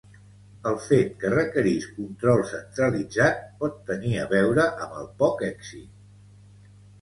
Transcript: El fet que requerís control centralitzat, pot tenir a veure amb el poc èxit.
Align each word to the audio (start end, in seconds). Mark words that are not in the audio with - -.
El 0.69 0.77
fet 0.85 1.11
que 1.23 1.29
requerís 1.33 1.85
control 1.97 2.41
centralitzat, 2.53 3.43
pot 3.61 3.77
tenir 3.91 4.15
a 4.23 4.25
veure 4.33 4.67
amb 4.87 4.97
el 5.03 5.07
poc 5.21 5.45
èxit. 5.51 6.73